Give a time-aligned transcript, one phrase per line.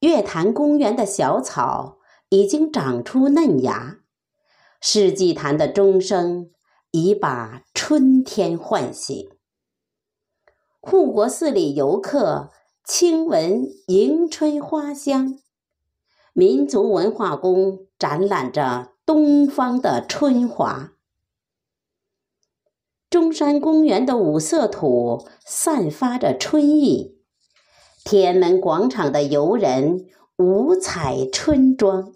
[0.00, 1.96] 月坛公园的小草
[2.28, 4.00] 已经长出嫩芽，
[4.80, 6.50] 世纪坛的钟声
[6.90, 9.30] 已把春天唤醒。
[10.80, 12.50] 护国寺里游客
[12.84, 15.38] 轻闻迎春花香，
[16.34, 20.92] 民族文化宫展览着东方的春华。
[23.08, 27.15] 中山公园的五色土散发着春意。
[28.06, 30.06] 天安门广场的游人
[30.36, 32.14] 五彩春装，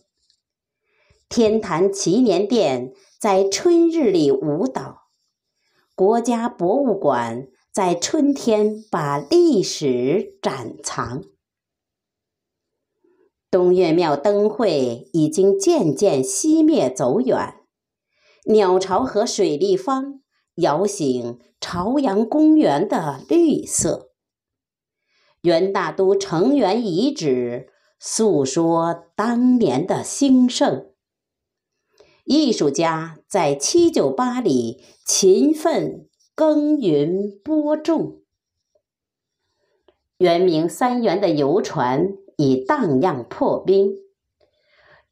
[1.28, 5.08] 天坛祈年殿在春日里舞蹈，
[5.96, 11.24] 国家博物馆在春天把历史展藏。
[13.50, 17.56] 东岳庙灯会已经渐渐熄灭走远，
[18.44, 20.20] 鸟巢和水立方
[20.54, 24.09] 摇醒朝阳公园的绿色。
[25.42, 30.90] 元大都城垣遗址诉说当年的兴盛，
[32.24, 38.20] 艺术家在七九八里勤奋耕耘播种。
[40.18, 43.94] 圆明三元的游船已荡漾破冰，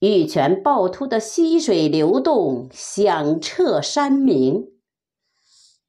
[0.01, 4.78] 玉泉趵突的溪水流动响彻山明。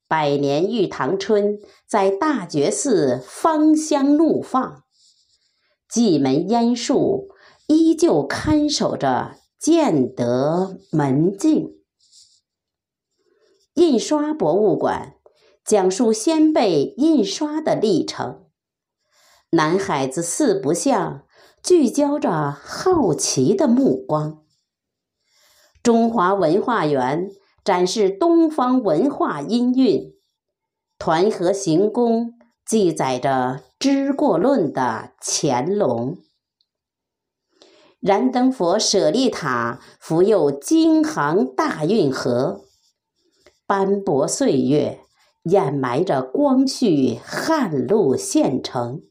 [0.09, 4.83] 百年玉堂春在大觉寺芳香怒放，
[5.88, 7.29] 蓟门烟树
[7.67, 11.75] 依旧看守着建德门径。
[13.75, 15.13] 印刷博物馆
[15.63, 18.47] 讲述先辈印刷的历程，
[19.51, 21.28] 南海子四不像
[21.61, 24.44] 聚焦着好奇的目光。
[25.84, 27.29] 中华文化园。
[27.69, 30.16] 展示东方文化音韵，
[30.97, 32.34] 团河行宫
[32.66, 36.18] 记载着知过论的乾隆，
[38.00, 42.62] 燃灯佛舍利塔福佑京杭大运河，
[43.68, 45.02] 斑驳岁月
[45.44, 49.03] 掩埋着光绪汉路县城，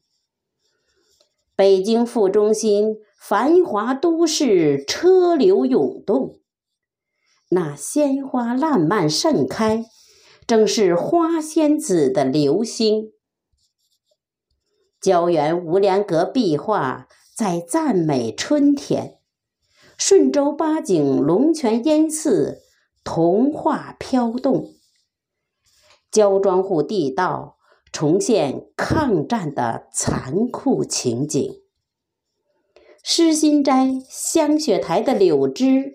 [1.55, 6.41] 北京副中心繁华都市车流涌动。
[7.51, 9.87] 那鲜花烂漫盛开，
[10.47, 13.13] 正是花仙子的流星。
[15.01, 19.19] 胶原无量阁壁画在赞美春天，
[19.97, 22.61] 顺州八景龙泉烟寺
[23.03, 24.75] 童话飘动，
[26.11, 27.57] 焦庄户地道
[27.91, 31.63] 重现抗战的残酷情景，
[33.03, 35.95] 诗心斋香雪台的柳枝。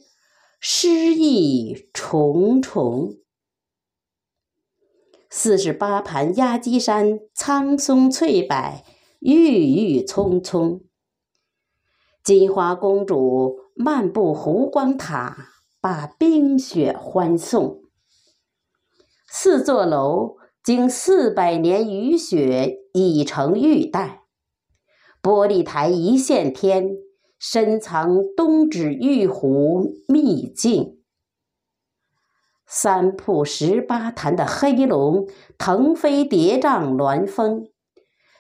[0.66, 3.18] 诗意重重，
[5.30, 8.82] 四十八盘压鸡山苍松翠柏，
[9.20, 10.86] 郁郁葱葱。
[12.24, 15.50] 金花公主漫步湖光塔，
[15.82, 17.82] 把冰雪欢送。
[19.28, 24.24] 四座楼经四百年雨雪，已成玉带。
[25.22, 26.96] 玻璃台一线天。
[27.46, 31.00] 深藏东指玉壶秘境，
[32.66, 35.28] 三瀑十八潭的黑龙
[35.58, 37.68] 腾飞叠嶂峦峰，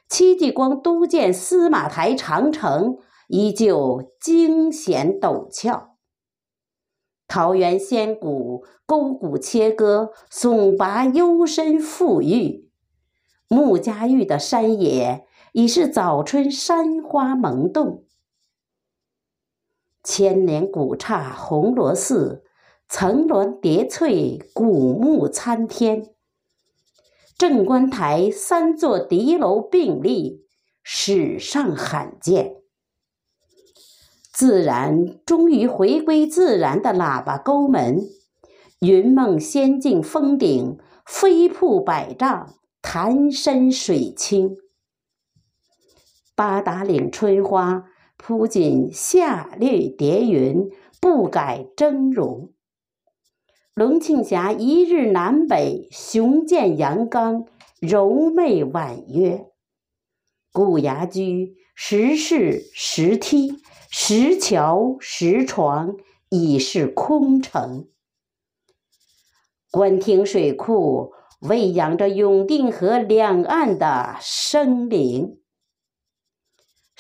[0.08, 2.96] 戚继光督建司马台长城
[3.28, 5.98] 依旧惊险陡峭。
[7.28, 12.70] 桃源仙谷沟谷切割，耸拔幽深富郁。
[13.50, 18.03] 穆家峪的山野已是早春山花萌动。
[20.04, 22.44] 千年古刹红螺寺，
[22.90, 26.10] 层峦叠翠，古木参天。
[27.38, 30.46] 镇关台三座敌楼并立，
[30.84, 32.58] 史上罕见。
[34.34, 38.02] 自然终于回归自然的喇叭沟门，
[38.80, 44.58] 云梦仙境峰顶飞瀑百丈，潭深水清。
[46.36, 47.86] 八达岭春花。
[48.26, 50.70] 铺锦夏绿叠云，
[51.02, 52.52] 不改峥嵘。
[53.76, 57.46] 龙庆峡一日南北，雄健阳刚，
[57.82, 59.48] 柔媚婉约。
[60.54, 63.58] 古崖居石室石梯，
[63.90, 65.98] 石桥石床
[66.30, 67.90] 已是空城。
[69.70, 71.12] 官厅水库
[71.42, 75.42] 喂养着永定河两岸的生灵。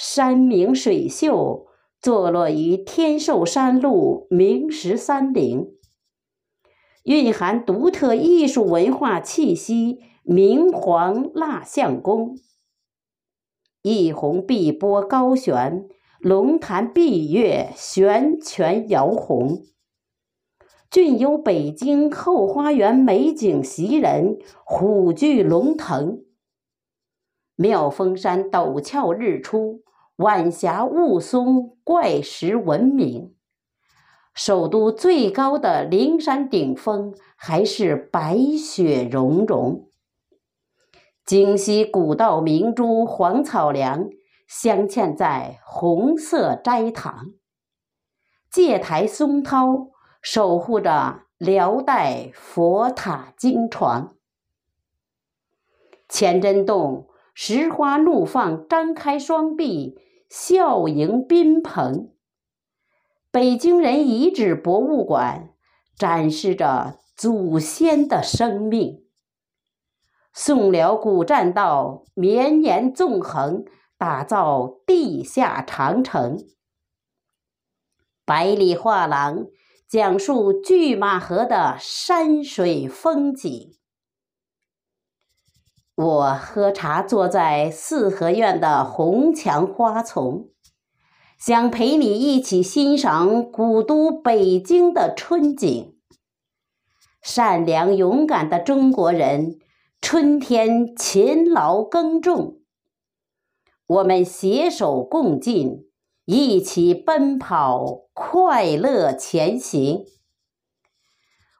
[0.05, 1.67] 山明水秀，
[2.01, 5.77] 坐落于天寿山路明石山陵，
[7.03, 10.01] 蕴含独特艺术文化气息。
[10.23, 12.37] 明皇蜡像宫，
[13.81, 15.87] 一泓碧波高悬，
[16.19, 19.63] 龙潭碧月悬泉摇红。
[20.91, 26.23] 俊有北京后花园美景袭人，虎踞龙腾。
[27.55, 29.81] 妙峰山陡峭日出，
[30.17, 33.35] 晚霞雾凇，怪石闻名。
[34.35, 39.89] 首都最高的灵山顶峰还是白雪融融。
[41.25, 44.09] 京西古道明珠黄草梁
[44.47, 47.27] 镶嵌在红色斋堂，
[48.51, 49.89] 戒台松涛。
[50.21, 54.15] 守护着辽代佛塔经床，
[56.07, 59.99] 乾真洞石花怒放，张开双臂，
[60.29, 62.13] 笑迎宾朋。
[63.31, 65.49] 北京人遗址博物馆
[65.97, 69.05] 展示着祖先的生命。
[70.33, 73.65] 宋辽古栈道绵延纵横，
[73.97, 76.37] 打造地下长城。
[78.25, 79.47] 百里画廊。
[79.85, 83.75] 讲述拒马河的山水风景。
[85.95, 90.49] 我喝茶，坐在四合院的红墙花丛，
[91.37, 95.95] 想陪你一起欣赏古都北京的春景。
[97.21, 99.59] 善良勇敢的中国人，
[100.01, 102.57] 春天勤劳耕种，
[103.85, 105.89] 我们携手共进。
[106.25, 110.05] 一起奔跑，快乐前行。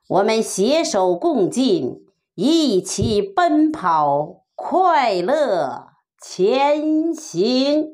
[0.07, 5.89] 我们携手共进，一起奔跑，快乐
[6.19, 7.92] 前行。